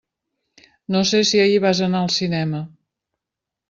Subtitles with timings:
[0.95, 2.67] No sé si ahir vas anar al cinema.